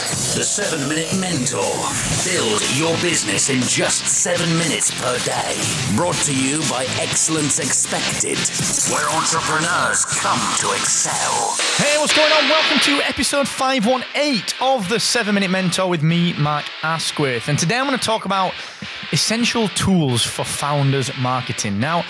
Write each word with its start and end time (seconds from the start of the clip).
The 0.00 0.42
7 0.42 0.88
Minute 0.88 1.14
Mentor. 1.20 1.60
Build 2.24 2.62
your 2.78 2.96
business 3.02 3.50
in 3.50 3.60
just 3.60 4.06
7 4.06 4.48
minutes 4.56 4.90
per 4.98 5.18
day. 5.26 5.60
Brought 5.94 6.14
to 6.24 6.34
you 6.34 6.60
by 6.70 6.86
Excellence 6.98 7.58
Expected, 7.58 8.38
where 8.90 9.06
entrepreneurs 9.10 10.06
come 10.06 10.40
to 10.60 10.72
excel. 10.72 11.54
Hey, 11.76 11.98
what's 11.98 12.16
going 12.16 12.32
on? 12.32 12.48
Welcome 12.48 12.78
to 12.78 13.02
episode 13.06 13.46
518 13.46 14.42
of 14.62 14.88
the 14.88 14.98
7 14.98 15.34
Minute 15.34 15.50
Mentor 15.50 15.86
with 15.86 16.02
me, 16.02 16.32
Mark 16.32 16.64
Asquith. 16.82 17.48
And 17.48 17.58
today 17.58 17.76
I'm 17.76 17.86
going 17.86 17.98
to 17.98 18.02
talk 18.02 18.24
about 18.24 18.54
essential 19.12 19.68
tools 19.68 20.24
for 20.24 20.46
founders 20.46 21.14
marketing. 21.18 21.78
Now, 21.78 22.06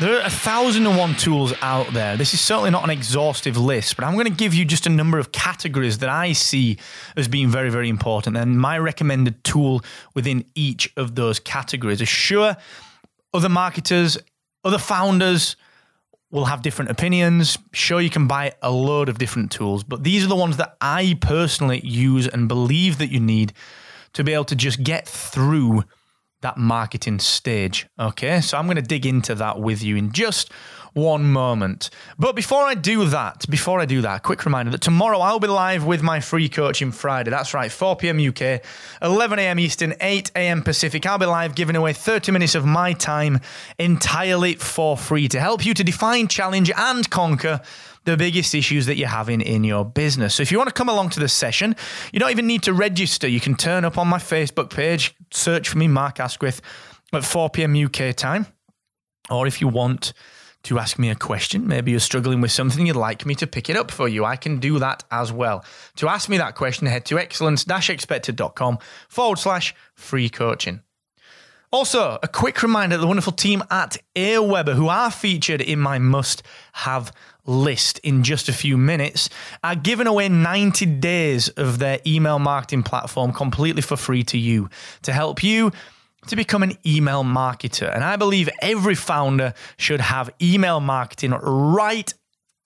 there 0.00 0.16
are 0.16 0.26
a 0.26 0.30
thousand 0.30 0.86
and 0.86 0.96
one 0.96 1.14
tools 1.14 1.52
out 1.60 1.92
there. 1.92 2.16
This 2.16 2.32
is 2.32 2.40
certainly 2.40 2.70
not 2.70 2.84
an 2.84 2.90
exhaustive 2.90 3.56
list, 3.56 3.96
but 3.96 4.04
I'm 4.04 4.14
going 4.14 4.26
to 4.26 4.32
give 4.32 4.54
you 4.54 4.64
just 4.64 4.86
a 4.86 4.90
number 4.90 5.18
of 5.18 5.32
categories 5.32 5.98
that 5.98 6.08
I 6.08 6.32
see 6.32 6.78
as 7.16 7.26
being 7.26 7.48
very, 7.48 7.68
very 7.68 7.88
important 7.88 8.36
and 8.36 8.60
my 8.60 8.78
recommended 8.78 9.42
tool 9.42 9.82
within 10.14 10.44
each 10.54 10.92
of 10.96 11.16
those 11.16 11.40
categories. 11.40 12.06
Sure, 12.06 12.56
other 13.34 13.48
marketers, 13.48 14.16
other 14.62 14.78
founders 14.78 15.56
will 16.30 16.44
have 16.44 16.62
different 16.62 16.92
opinions. 16.92 17.58
Sure, 17.72 18.00
you 18.00 18.10
can 18.10 18.28
buy 18.28 18.52
a 18.62 18.70
load 18.70 19.08
of 19.08 19.18
different 19.18 19.50
tools, 19.50 19.82
but 19.82 20.04
these 20.04 20.24
are 20.24 20.28
the 20.28 20.36
ones 20.36 20.58
that 20.58 20.76
I 20.80 21.18
personally 21.20 21.80
use 21.80 22.28
and 22.28 22.46
believe 22.46 22.98
that 22.98 23.10
you 23.10 23.18
need 23.18 23.52
to 24.12 24.22
be 24.22 24.32
able 24.32 24.44
to 24.44 24.56
just 24.56 24.82
get 24.82 25.08
through 25.08 25.82
that 26.40 26.56
marketing 26.56 27.18
stage. 27.18 27.86
Okay, 27.98 28.40
so 28.40 28.58
I'm 28.58 28.66
going 28.66 28.76
to 28.76 28.82
dig 28.82 29.06
into 29.06 29.34
that 29.36 29.60
with 29.60 29.82
you 29.82 29.96
in 29.96 30.12
just 30.12 30.52
one 30.94 31.30
moment. 31.30 31.90
But 32.18 32.34
before 32.34 32.64
I 32.64 32.74
do 32.74 33.04
that, 33.06 33.46
before 33.48 33.80
I 33.80 33.84
do 33.86 34.00
that, 34.02 34.22
quick 34.22 34.44
reminder 34.44 34.72
that 34.72 34.80
tomorrow 34.80 35.18
I'll 35.20 35.40
be 35.40 35.48
live 35.48 35.84
with 35.84 36.02
my 36.02 36.20
free 36.20 36.48
coaching 36.48 36.92
Friday. 36.92 37.30
That's 37.30 37.54
right, 37.54 37.70
4 37.70 37.96
p.m. 37.96 38.18
UK, 38.18 38.62
11 39.02 39.38
a.m. 39.38 39.58
Eastern, 39.58 39.94
8 40.00 40.32
a.m. 40.34 40.62
Pacific. 40.62 41.06
I'll 41.06 41.18
be 41.18 41.26
live 41.26 41.54
giving 41.54 41.76
away 41.76 41.92
30 41.92 42.32
minutes 42.32 42.54
of 42.54 42.64
my 42.64 42.92
time 42.92 43.40
entirely 43.78 44.54
for 44.54 44.96
free 44.96 45.28
to 45.28 45.40
help 45.40 45.64
you 45.64 45.74
to 45.74 45.84
define, 45.84 46.28
challenge, 46.28 46.70
and 46.76 47.08
conquer 47.10 47.60
the 48.10 48.16
biggest 48.16 48.54
issues 48.54 48.86
that 48.86 48.96
you're 48.96 49.08
having 49.08 49.40
in 49.40 49.64
your 49.64 49.84
business. 49.84 50.34
So 50.36 50.42
if 50.42 50.50
you 50.50 50.58
want 50.58 50.68
to 50.68 50.74
come 50.74 50.88
along 50.88 51.10
to 51.10 51.20
the 51.20 51.28
session, 51.28 51.76
you 52.12 52.20
don't 52.20 52.30
even 52.30 52.46
need 52.46 52.62
to 52.64 52.72
register. 52.72 53.28
You 53.28 53.40
can 53.40 53.54
turn 53.54 53.84
up 53.84 53.98
on 53.98 54.08
my 54.08 54.18
Facebook 54.18 54.70
page, 54.70 55.14
search 55.30 55.68
for 55.68 55.78
me, 55.78 55.88
Mark 55.88 56.20
Asquith, 56.20 56.60
at 57.12 57.24
4 57.24 57.50
p.m. 57.50 57.76
UK 57.76 58.14
time. 58.14 58.46
Or 59.30 59.46
if 59.46 59.60
you 59.60 59.68
want 59.68 60.12
to 60.64 60.78
ask 60.78 60.98
me 60.98 61.10
a 61.10 61.14
question, 61.14 61.66
maybe 61.66 61.90
you're 61.90 62.00
struggling 62.00 62.40
with 62.40 62.50
something 62.50 62.86
you'd 62.86 62.96
like 62.96 63.24
me 63.24 63.34
to 63.36 63.46
pick 63.46 63.70
it 63.70 63.76
up 63.76 63.90
for 63.90 64.08
you, 64.08 64.24
I 64.24 64.36
can 64.36 64.58
do 64.58 64.78
that 64.78 65.04
as 65.10 65.32
well. 65.32 65.64
To 65.96 66.08
ask 66.08 66.28
me 66.28 66.38
that 66.38 66.54
question, 66.56 66.86
head 66.86 67.04
to 67.06 67.18
excellence-expected.com 67.18 68.78
forward 69.08 69.38
slash 69.38 69.74
free 69.94 70.28
coaching. 70.28 70.82
Also, 71.70 72.18
a 72.22 72.28
quick 72.28 72.62
reminder 72.62 72.96
the 72.96 73.06
wonderful 73.06 73.32
team 73.32 73.62
at 73.70 73.98
Aweber, 74.16 74.74
who 74.74 74.88
are 74.88 75.10
featured 75.10 75.60
in 75.60 75.78
my 75.78 75.98
must 75.98 76.42
have 76.72 77.12
list 77.48 77.98
in 78.00 78.22
just 78.22 78.48
a 78.48 78.52
few 78.52 78.76
minutes, 78.76 79.28
are 79.64 79.74
giving 79.74 80.06
away 80.06 80.28
90 80.28 80.86
days 80.86 81.48
of 81.48 81.78
their 81.78 81.98
email 82.06 82.38
marketing 82.38 82.82
platform 82.82 83.32
completely 83.32 83.82
for 83.82 83.96
free 83.96 84.22
to 84.24 84.38
you 84.38 84.68
to 85.02 85.12
help 85.12 85.42
you 85.42 85.72
to 86.26 86.36
become 86.36 86.62
an 86.62 86.76
email 86.86 87.24
marketer. 87.24 87.92
And 87.92 88.04
I 88.04 88.16
believe 88.16 88.48
every 88.60 88.94
founder 88.94 89.54
should 89.78 90.00
have 90.00 90.30
email 90.40 90.78
marketing 90.78 91.30
right 91.30 92.12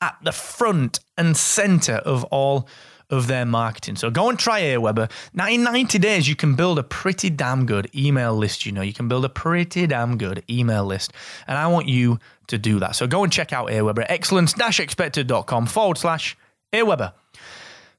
at 0.00 0.16
the 0.22 0.32
front 0.32 0.98
and 1.16 1.36
center 1.36 1.94
of 1.94 2.24
all 2.24 2.68
of 3.12 3.26
their 3.26 3.44
marketing. 3.44 3.94
So 3.94 4.10
go 4.10 4.30
and 4.30 4.38
try 4.38 4.62
Aweber. 4.62 5.10
Now, 5.34 5.46
in 5.48 5.62
90 5.62 5.98
days, 5.98 6.28
you 6.28 6.34
can 6.34 6.56
build 6.56 6.78
a 6.78 6.82
pretty 6.82 7.30
damn 7.30 7.66
good 7.66 7.88
email 7.94 8.34
list. 8.34 8.66
You 8.66 8.72
know, 8.72 8.80
you 8.80 8.94
can 8.94 9.06
build 9.06 9.24
a 9.24 9.28
pretty 9.28 9.86
damn 9.86 10.16
good 10.16 10.42
email 10.50 10.84
list. 10.84 11.12
And 11.46 11.58
I 11.58 11.66
want 11.68 11.86
you 11.86 12.18
to 12.48 12.58
do 12.58 12.80
that. 12.80 12.96
So 12.96 13.06
go 13.06 13.22
and 13.22 13.32
check 13.32 13.52
out 13.52 13.68
Aweber 13.68 14.02
at 14.04 14.10
excellence-expected.com 14.10 15.66
forward 15.66 15.98
slash 15.98 16.36
Aweber. 16.72 17.12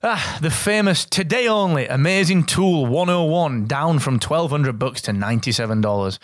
Ah, 0.02 0.38
the 0.42 0.50
famous 0.50 1.06
today 1.06 1.48
only 1.48 1.88
amazing 1.88 2.44
tool 2.44 2.86
101 2.86 3.68
down 3.68 4.00
from 4.00 4.16
1200 4.16 4.78
bucks 4.78 5.02
to 5.04 5.12
$97. 5.12 6.20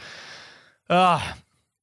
Ah, 0.90 1.38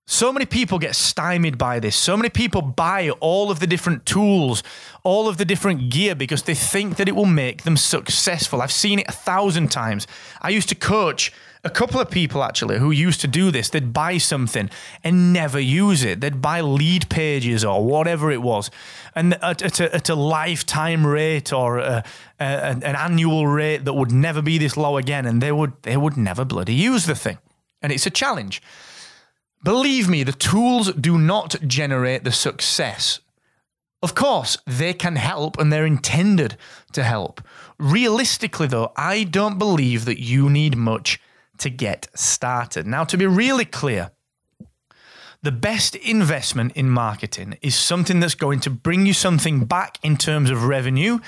so 0.08 0.32
many 0.32 0.46
people 0.46 0.78
get 0.78 0.94
stymied 0.94 1.58
by 1.58 1.80
this. 1.80 1.96
So 1.96 2.16
many 2.16 2.28
people 2.28 2.62
buy 2.62 3.10
all 3.20 3.50
of 3.50 3.58
the 3.58 3.66
different 3.66 4.06
tools, 4.06 4.62
all 5.02 5.28
of 5.28 5.36
the 5.36 5.44
different 5.44 5.90
gear 5.90 6.14
because 6.14 6.44
they 6.44 6.54
think 6.54 6.96
that 6.96 7.08
it 7.08 7.16
will 7.16 7.26
make 7.26 7.62
them 7.64 7.76
successful. 7.76 8.62
I've 8.62 8.70
seen 8.70 9.00
it 9.00 9.08
a 9.08 9.12
thousand 9.12 9.72
times. 9.72 10.06
I 10.40 10.50
used 10.50 10.68
to 10.68 10.76
coach 10.76 11.32
a 11.64 11.70
couple 11.70 12.00
of 12.00 12.08
people 12.08 12.44
actually 12.44 12.78
who 12.78 12.92
used 12.92 13.20
to 13.22 13.26
do 13.26 13.50
this. 13.50 13.68
They'd 13.68 13.92
buy 13.92 14.18
something 14.18 14.70
and 15.02 15.32
never 15.32 15.58
use 15.58 16.04
it. 16.04 16.20
They'd 16.20 16.40
buy 16.40 16.60
Leadpages 16.60 17.68
or 17.68 17.84
whatever 17.84 18.30
it 18.30 18.40
was, 18.40 18.70
and 19.16 19.34
at, 19.42 19.60
at, 19.60 19.80
a, 19.80 19.92
at 19.92 20.08
a, 20.08 20.14
lifetime 20.14 21.04
rate 21.04 21.52
or 21.52 21.78
a, 21.78 22.04
a, 22.38 22.44
an 22.44 22.84
annual 22.84 23.48
rate 23.48 23.84
that 23.84 23.94
would 23.94 24.12
never 24.12 24.40
be 24.40 24.58
this 24.58 24.76
low 24.76 24.96
again, 24.96 25.26
and 25.26 25.42
they 25.42 25.50
would 25.50 25.72
they 25.82 25.96
would 25.96 26.16
never 26.16 26.44
bloody 26.44 26.74
use 26.74 27.06
the 27.06 27.16
thing. 27.16 27.38
And 27.82 27.90
it's 27.90 28.06
a 28.06 28.10
challenge. 28.10 28.62
Believe 29.62 30.08
me, 30.08 30.22
the 30.22 30.32
tools 30.32 30.92
do 30.92 31.18
not 31.18 31.56
generate 31.66 32.24
the 32.24 32.32
success. 32.32 33.20
Of 34.02 34.14
course, 34.14 34.58
they 34.66 34.92
can 34.92 35.16
help 35.16 35.58
and 35.58 35.72
they're 35.72 35.86
intended 35.86 36.56
to 36.92 37.02
help. 37.02 37.40
Realistically, 37.78 38.66
though, 38.66 38.92
I 38.96 39.24
don't 39.24 39.58
believe 39.58 40.04
that 40.04 40.22
you 40.22 40.48
need 40.50 40.76
much 40.76 41.20
to 41.58 41.70
get 41.70 42.08
started. 42.14 42.86
Now, 42.86 43.04
to 43.04 43.16
be 43.16 43.26
really 43.26 43.64
clear, 43.64 44.10
the 45.46 45.52
best 45.52 45.94
investment 45.94 46.72
in 46.74 46.90
marketing 46.90 47.56
is 47.62 47.76
something 47.76 48.18
that's 48.18 48.34
going 48.34 48.58
to 48.58 48.68
bring 48.68 49.06
you 49.06 49.12
something 49.12 49.64
back 49.64 49.96
in 50.02 50.16
terms 50.16 50.50
of 50.50 50.64
revenue 50.64 51.20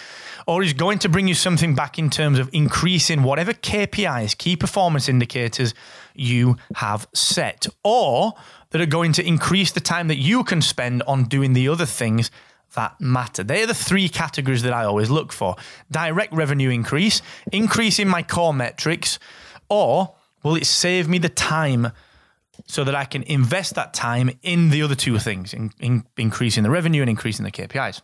or 0.45 0.61
is 0.61 0.73
going 0.73 0.99
to 0.99 1.09
bring 1.09 1.29
you 1.29 1.35
something 1.35 1.73
back 1.77 2.01
in 2.01 2.11
terms 2.11 2.41
of 2.41 2.51
increasing 2.53 3.23
whatever 3.23 3.53
KPIs, 3.53 4.37
key 4.37 4.57
performance 4.57 5.09
indicators 5.09 5.73
you 6.17 6.57
have 6.75 7.07
set, 7.15 7.69
or 7.85 8.33
that 8.71 8.81
are 8.81 8.87
going 8.87 9.13
to 9.13 9.25
increase 9.25 9.71
the 9.71 9.79
time 9.79 10.09
that 10.09 10.19
you 10.19 10.43
can 10.43 10.63
spend 10.63 11.05
on 11.05 11.23
doing 11.23 11.53
the 11.53 11.69
other 11.69 11.87
things 11.87 12.33
that 12.75 13.01
matter. 13.01 13.45
They're 13.45 13.69
the 13.69 13.73
three 13.73 14.09
categories 14.09 14.65
that 14.65 14.73
I 14.73 14.83
always 14.83 15.11
look 15.11 15.33
for 15.33 15.55
direct 15.93 16.33
revenue 16.33 16.71
increase, 16.71 17.23
increase 17.53 18.01
in 18.01 18.09
my 18.09 18.25
core 18.25 18.53
metrics, 18.53 19.21
or 19.69 20.17
will 20.43 20.57
it 20.57 20.67
save 20.67 21.09
me 21.09 21.19
the 21.19 21.29
time 21.29 21.93
so 22.67 22.85
that 22.85 22.95
I 22.95 23.05
can 23.05 23.23
invest 23.25 23.75
that 23.75 23.95
time 23.95 24.31
in 24.43 24.71
the 24.71 24.83
other 24.83 24.95
two 24.95 25.19
things, 25.19 25.55
in, 25.55 25.73
in 25.81 26.05
increasing 26.17 26.63
the 26.63 26.71
revenue 26.71 27.03
and 27.03 27.11
increasing 27.11 27.45
the 27.45 27.51
KPIs? 27.51 28.03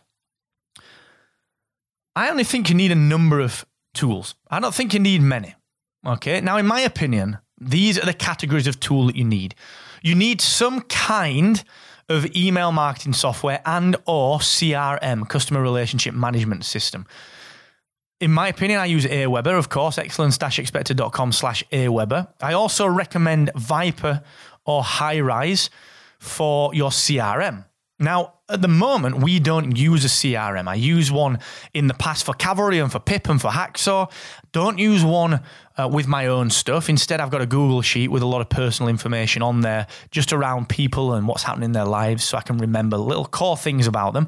I 2.15 2.29
only 2.29 2.43
think 2.43 2.69
you 2.69 2.75
need 2.75 2.91
a 2.91 2.95
number 2.95 3.39
of 3.39 3.65
tools. 3.93 4.35
I 4.49 4.59
don't 4.59 4.73
think 4.73 4.93
you 4.93 4.99
need 4.99 5.21
many. 5.21 5.55
Okay. 6.05 6.39
Now, 6.41 6.57
in 6.57 6.65
my 6.65 6.81
opinion, 6.81 7.39
these 7.59 7.97
are 7.97 8.05
the 8.05 8.13
categories 8.13 8.67
of 8.67 8.79
tool 8.79 9.07
that 9.07 9.15
you 9.15 9.25
need. 9.25 9.55
You 10.01 10.15
need 10.15 10.39
some 10.41 10.81
kind 10.81 11.63
of 12.09 12.35
email 12.35 12.71
marketing 12.71 13.13
software 13.13 13.61
and 13.65 13.95
or 14.05 14.39
CRM, 14.39 15.27
customer 15.27 15.61
relationship 15.61 16.13
management 16.13 16.63
system. 16.63 17.07
In 18.21 18.31
my 18.31 18.47
opinion, 18.47 18.79
I 18.79 18.85
use 18.85 19.05
Aweber, 19.05 19.57
of 19.57 19.67
course, 19.67 19.97
excellence-expected.com 19.97 21.33
slash 21.33 21.63
Aweber. 21.71 22.29
I 22.41 22.53
also 22.53 22.87
recommend 22.87 23.51
Viper 23.55 24.21
or 24.65 24.83
Highrise 24.83 25.69
for 26.17 26.73
your 26.73 26.91
CRM. 26.91 27.65
Now, 27.99 28.33
at 28.49 28.61
the 28.61 28.67
moment, 28.67 29.21
we 29.21 29.39
don't 29.39 29.75
use 29.77 30.05
a 30.05 30.07
CRM. 30.07 30.67
I 30.67 30.75
use 30.75 31.11
one 31.11 31.39
in 31.73 31.87
the 31.87 31.93
past 31.93 32.25
for 32.25 32.33
Cavalry 32.33 32.79
and 32.79 32.91
for 32.91 32.99
Pip 32.99 33.27
and 33.29 33.41
for 33.41 33.49
Hacksaw. 33.49 34.11
Don't 34.51 34.77
use 34.77 35.03
one 35.03 35.41
uh, 35.77 35.87
with 35.87 36.07
my 36.07 36.27
own 36.27 36.49
stuff. 36.49 36.89
Instead, 36.89 37.19
I've 37.19 37.31
got 37.31 37.41
a 37.41 37.45
Google 37.45 37.81
sheet 37.81 38.09
with 38.09 38.21
a 38.21 38.25
lot 38.25 38.41
of 38.41 38.49
personal 38.49 38.89
information 38.89 39.41
on 39.41 39.61
there 39.61 39.87
just 40.11 40.31
around 40.31 40.69
people 40.69 41.13
and 41.13 41.27
what's 41.27 41.43
happening 41.43 41.65
in 41.65 41.71
their 41.71 41.85
lives 41.85 42.23
so 42.23 42.37
I 42.37 42.41
can 42.41 42.57
remember 42.57 42.97
little 42.97 43.25
core 43.25 43.57
things 43.57 43.87
about 43.87 44.13
them. 44.13 44.27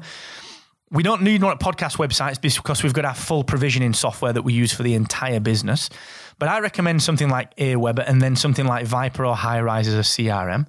We 0.90 1.02
don't 1.02 1.22
need 1.22 1.44
at 1.44 1.60
podcast 1.60 1.98
websites 1.98 2.40
because 2.40 2.82
we've 2.82 2.94
got 2.94 3.04
our 3.04 3.14
full 3.14 3.44
provisioning 3.44 3.92
software 3.92 4.32
that 4.32 4.42
we 4.42 4.54
use 4.54 4.72
for 4.72 4.82
the 4.82 4.94
entire 4.94 5.40
business. 5.40 5.90
But 6.38 6.48
I 6.48 6.60
recommend 6.60 7.02
something 7.02 7.28
like 7.28 7.54
Aweber 7.56 8.04
and 8.06 8.22
then 8.22 8.36
something 8.36 8.66
like 8.66 8.86
Viper 8.86 9.26
or 9.26 9.36
Highrise 9.36 9.86
as 9.86 9.94
a 9.94 9.98
CRM. 9.98 10.66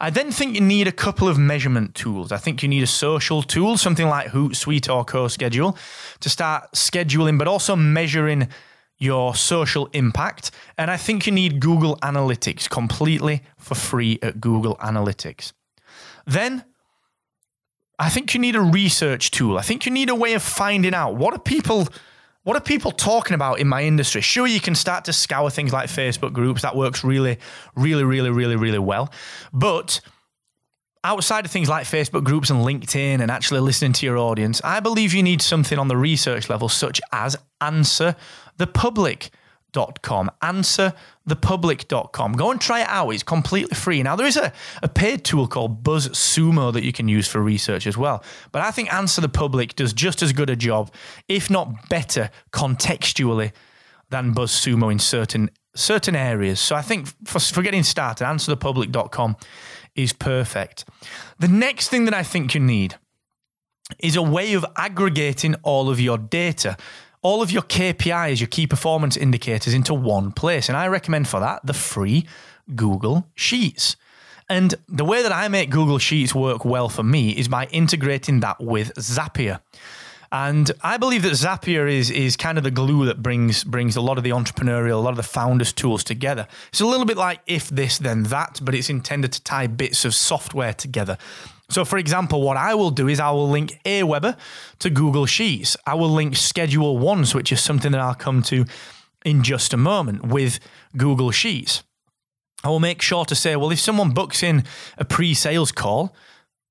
I 0.00 0.10
then 0.10 0.32
think 0.32 0.54
you 0.54 0.60
need 0.60 0.88
a 0.88 0.92
couple 0.92 1.28
of 1.28 1.38
measurement 1.38 1.94
tools. 1.94 2.32
I 2.32 2.36
think 2.36 2.62
you 2.62 2.68
need 2.68 2.82
a 2.82 2.86
social 2.86 3.42
tool, 3.42 3.78
something 3.78 4.08
like 4.08 4.28
Hootsuite 4.28 4.94
or 4.94 5.04
CoSchedule, 5.04 5.76
to 6.20 6.28
start 6.28 6.72
scheduling, 6.72 7.38
but 7.38 7.48
also 7.48 7.76
measuring 7.76 8.48
your 8.98 9.34
social 9.34 9.86
impact. 9.92 10.50
And 10.76 10.90
I 10.90 10.96
think 10.96 11.26
you 11.26 11.32
need 11.32 11.60
Google 11.60 11.96
Analytics 11.98 12.68
completely 12.68 13.42
for 13.58 13.74
free 13.74 14.18
at 14.20 14.40
Google 14.40 14.76
Analytics. 14.76 15.52
Then 16.26 16.64
I 17.98 18.08
think 18.10 18.34
you 18.34 18.40
need 18.40 18.56
a 18.56 18.60
research 18.60 19.30
tool. 19.30 19.58
I 19.58 19.62
think 19.62 19.86
you 19.86 19.92
need 19.92 20.10
a 20.10 20.14
way 20.14 20.34
of 20.34 20.42
finding 20.42 20.94
out 20.94 21.14
what 21.14 21.34
are 21.34 21.38
people 21.38 21.88
what 22.44 22.56
are 22.56 22.60
people 22.60 22.90
talking 22.90 23.34
about 23.34 23.58
in 23.58 23.66
my 23.66 23.84
industry? 23.84 24.20
Sure, 24.20 24.46
you 24.46 24.60
can 24.60 24.74
start 24.74 25.06
to 25.06 25.14
scour 25.14 25.48
things 25.48 25.72
like 25.72 25.88
Facebook 25.88 26.34
groups. 26.34 26.60
That 26.60 26.76
works 26.76 27.02
really, 27.02 27.38
really, 27.74 28.04
really, 28.04 28.28
really, 28.30 28.56
really 28.56 28.78
well. 28.78 29.10
But 29.50 30.00
outside 31.02 31.46
of 31.46 31.50
things 31.50 31.70
like 31.70 31.86
Facebook 31.86 32.22
groups 32.22 32.50
and 32.50 32.60
LinkedIn 32.60 33.20
and 33.20 33.30
actually 33.30 33.60
listening 33.60 33.94
to 33.94 34.06
your 34.06 34.18
audience, 34.18 34.60
I 34.62 34.80
believe 34.80 35.14
you 35.14 35.22
need 35.22 35.40
something 35.40 35.78
on 35.78 35.88
the 35.88 35.96
research 35.96 36.50
level, 36.50 36.68
such 36.68 37.00
as 37.12 37.34
Answer 37.62 38.14
the 38.58 38.66
Public 38.66 39.30
answerthepublic.com. 39.74 40.30
Answerthepublic.com. 40.42 42.32
Go 42.32 42.50
and 42.50 42.60
try 42.60 42.80
it 42.82 42.88
out. 42.88 43.10
It's 43.10 43.22
completely 43.22 43.74
free. 43.74 44.02
Now, 44.02 44.16
there 44.16 44.26
is 44.26 44.36
a, 44.36 44.52
a 44.82 44.88
paid 44.88 45.24
tool 45.24 45.46
called 45.46 45.82
BuzzSumo 45.82 46.72
that 46.72 46.84
you 46.84 46.92
can 46.92 47.08
use 47.08 47.28
for 47.28 47.40
research 47.40 47.86
as 47.86 47.96
well. 47.96 48.22
But 48.52 48.62
I 48.62 48.70
think 48.70 48.92
Answer 48.92 49.20
the 49.20 49.28
Public 49.28 49.76
does 49.76 49.92
just 49.92 50.22
as 50.22 50.32
good 50.32 50.50
a 50.50 50.56
job, 50.56 50.92
if 51.28 51.50
not 51.50 51.88
better, 51.88 52.30
contextually 52.52 53.52
than 54.10 54.34
BuzzSumo 54.34 54.90
in 54.90 54.98
certain 54.98 55.50
certain 55.76 56.14
areas. 56.14 56.60
So 56.60 56.76
I 56.76 56.82
think 56.82 57.08
for, 57.26 57.40
for 57.40 57.60
getting 57.60 57.82
started, 57.82 58.24
answerthepublic.com 58.24 59.36
is 59.96 60.12
perfect. 60.12 60.84
The 61.40 61.48
next 61.48 61.88
thing 61.88 62.04
that 62.04 62.14
I 62.14 62.22
think 62.22 62.54
you 62.54 62.60
need 62.60 62.94
is 63.98 64.14
a 64.14 64.22
way 64.22 64.54
of 64.54 64.64
aggregating 64.76 65.56
all 65.64 65.90
of 65.90 66.00
your 66.00 66.16
data 66.16 66.76
all 67.24 67.42
of 67.42 67.50
your 67.50 67.62
KPIs, 67.62 68.38
your 68.38 68.46
key 68.46 68.68
performance 68.68 69.16
indicators, 69.16 69.74
into 69.74 69.94
one 69.94 70.30
place. 70.30 70.68
And 70.68 70.76
I 70.76 70.86
recommend 70.86 71.26
for 71.26 71.40
that 71.40 71.66
the 71.66 71.72
free 71.72 72.26
Google 72.76 73.26
Sheets. 73.34 73.96
And 74.48 74.74
the 74.88 75.06
way 75.06 75.22
that 75.22 75.32
I 75.32 75.48
make 75.48 75.70
Google 75.70 75.98
Sheets 75.98 76.34
work 76.34 76.66
well 76.66 76.90
for 76.90 77.02
me 77.02 77.30
is 77.30 77.48
by 77.48 77.64
integrating 77.66 78.40
that 78.40 78.60
with 78.60 78.94
Zapier. 78.96 79.60
And 80.30 80.70
I 80.82 80.96
believe 80.98 81.22
that 81.22 81.32
Zapier 81.32 81.90
is 81.90 82.10
is 82.10 82.36
kind 82.36 82.58
of 82.58 82.64
the 82.64 82.70
glue 82.70 83.06
that 83.06 83.22
brings 83.22 83.64
brings 83.64 83.96
a 83.96 84.00
lot 84.00 84.18
of 84.18 84.24
the 84.24 84.30
entrepreneurial, 84.30 84.94
a 84.94 84.96
lot 84.96 85.10
of 85.10 85.16
the 85.16 85.22
founders' 85.22 85.72
tools 85.72 86.04
together. 86.04 86.46
It's 86.70 86.80
a 86.80 86.86
little 86.86 87.06
bit 87.06 87.16
like 87.16 87.40
if 87.46 87.68
this 87.68 87.98
then 87.98 88.24
that, 88.24 88.60
but 88.62 88.74
it's 88.74 88.90
intended 88.90 89.32
to 89.32 89.42
tie 89.42 89.68
bits 89.68 90.04
of 90.04 90.14
software 90.14 90.74
together. 90.74 91.16
So, 91.70 91.84
for 91.84 91.98
example, 91.98 92.42
what 92.42 92.56
I 92.56 92.74
will 92.74 92.90
do 92.90 93.08
is 93.08 93.18
I 93.18 93.30
will 93.30 93.48
link 93.48 93.78
Aweber 93.84 94.36
to 94.80 94.90
Google 94.90 95.26
Sheets. 95.26 95.76
I 95.86 95.94
will 95.94 96.10
link 96.10 96.36
Schedule 96.36 96.98
Once, 96.98 97.34
which 97.34 97.50
is 97.52 97.62
something 97.62 97.92
that 97.92 98.00
I'll 98.00 98.14
come 98.14 98.42
to 98.44 98.66
in 99.24 99.42
just 99.42 99.72
a 99.72 99.78
moment 99.78 100.26
with 100.26 100.60
Google 100.96 101.30
Sheets. 101.30 101.82
I 102.62 102.68
will 102.68 102.80
make 102.80 103.02
sure 103.02 103.24
to 103.24 103.34
say, 103.34 103.56
well, 103.56 103.70
if 103.70 103.80
someone 103.80 104.10
books 104.10 104.42
in 104.42 104.64
a 104.98 105.04
pre 105.04 105.34
sales 105.34 105.72
call 105.72 106.14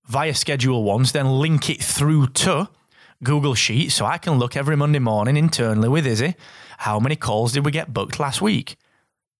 via 0.05 0.33
Schedule 0.33 0.83
Once, 0.83 1.11
then 1.11 1.27
link 1.27 1.69
it 1.69 1.83
through 1.83 2.27
to 2.27 2.69
Google 3.23 3.55
Sheets 3.55 3.95
so 3.95 4.05
I 4.05 4.17
can 4.17 4.33
look 4.33 4.55
every 4.55 4.75
Monday 4.75 4.99
morning 4.99 5.37
internally 5.37 5.89
with 5.89 6.05
Izzy. 6.05 6.35
How 6.79 6.99
many 6.99 7.15
calls 7.15 7.53
did 7.53 7.65
we 7.65 7.71
get 7.71 7.93
booked 7.93 8.19
last 8.19 8.41
week? 8.41 8.75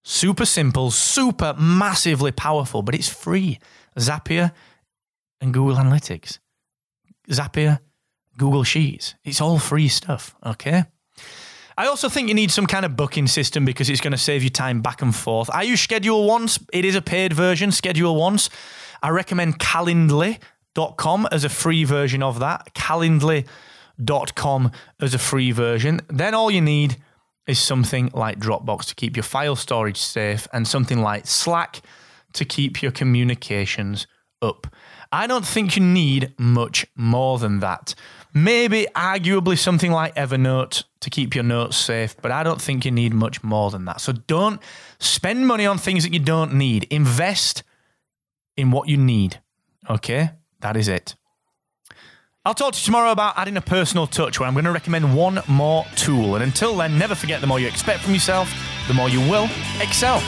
Super 0.04 0.46
simple, 0.46 0.92
super 0.92 1.54
massively 1.58 2.32
powerful, 2.32 2.82
but 2.82 2.96
it's 2.96 3.10
free. 3.10 3.60
Zapier 3.98 4.52
and 5.44 5.54
Google 5.54 5.76
Analytics, 5.76 6.40
Zapier, 7.30 7.80
Google 8.38 8.64
Sheets. 8.64 9.16
It's 9.24 9.42
all 9.42 9.60
free 9.60 9.90
stuff, 9.90 10.36
okay? 10.44 10.86
I 11.78 11.88
also 11.88 12.08
think 12.08 12.30
you 12.30 12.34
need 12.34 12.50
some 12.50 12.66
kind 12.66 12.86
of 12.86 12.96
booking 12.96 13.28
system 13.28 13.66
because 13.66 13.90
it's 13.90 14.02
going 14.02 14.12
to 14.12 14.18
save 14.18 14.42
you 14.44 14.50
time 14.50 14.82
back 14.82 15.02
and 15.02 15.14
forth. 15.14 15.50
I 15.52 15.64
use 15.64 15.82
Schedule 15.82 16.26
Once. 16.26 16.60
It 16.72 16.86
is 16.86 16.96
a 16.96 17.02
paid 17.02 17.34
version, 17.34 17.72
Schedule 17.72 18.16
Once. 18.16 18.50
I 19.02 19.10
recommend 19.10 19.60
Calendly.com 19.60 21.28
as 21.32 21.44
a 21.44 21.50
free 21.50 21.84
version 21.84 22.24
of 22.24 22.40
that. 22.40 22.74
Calendly.com 22.74 24.72
as 25.02 25.14
a 25.14 25.20
free 25.20 25.52
version. 25.52 26.00
Then 26.08 26.34
all 26.34 26.50
you 26.52 26.62
need 26.62 26.98
is 27.48 27.60
something 27.60 28.12
like 28.14 28.40
Dropbox 28.40 28.86
to 28.86 28.96
keep 28.96 29.18
your 29.18 29.24
file 29.24 29.58
storage 29.58 29.98
safe 29.98 30.48
and 30.54 30.66
something 30.66 31.02
like 31.02 31.28
Slack 31.28 31.82
to 32.34 32.46
keep 32.46 32.82
your 32.82 32.92
communications 32.92 34.08
up. 34.42 34.68
I 35.14 35.28
don't 35.28 35.46
think 35.46 35.78
you 35.78 35.84
need 35.84 36.34
much 36.40 36.88
more 36.96 37.38
than 37.38 37.60
that. 37.60 37.94
Maybe, 38.34 38.88
arguably, 38.96 39.60
something 39.60 39.92
like 39.92 40.16
Evernote 40.16 40.86
to 41.02 41.10
keep 41.12 41.36
your 41.36 41.44
notes 41.44 41.78
safe, 41.78 42.20
but 42.20 42.32
I 42.32 42.42
don't 42.42 42.60
think 42.60 42.84
you 42.84 42.90
need 42.90 43.14
much 43.14 43.44
more 43.44 43.70
than 43.70 43.86
that. 43.86 44.02
So 44.02 44.14
don't 44.14 44.60
spend 44.98 45.46
money 45.46 45.68
on 45.68 45.78
things 45.78 46.04
that 46.04 46.14
you 46.14 46.20
don't 46.20 46.56
need. 46.56 46.86
Invest 46.90 47.62
in 48.58 48.72
what 48.72 48.90
you 48.90 48.98
need. 48.98 49.40
Okay? 49.88 50.32
That 50.62 50.76
is 50.76 50.88
it. 50.88 51.14
I'll 52.44 52.56
talk 52.56 52.74
to 52.74 52.80
you 52.80 52.86
tomorrow 52.86 53.12
about 53.12 53.38
adding 53.38 53.56
a 53.56 53.62
personal 53.62 54.08
touch 54.08 54.40
where 54.40 54.48
I'm 54.48 54.54
going 54.54 54.66
to 54.66 54.72
recommend 54.72 55.16
one 55.16 55.44
more 55.48 55.86
tool. 55.96 56.34
And 56.34 56.44
until 56.44 56.76
then, 56.76 56.98
never 56.98 57.14
forget 57.14 57.40
the 57.40 57.46
more 57.46 57.60
you 57.60 57.68
expect 57.68 58.02
from 58.02 58.16
yourself, 58.16 58.52
the 58.88 58.96
more 58.96 59.10
you 59.10 59.20
will 59.20 59.48
excel. 59.80 60.24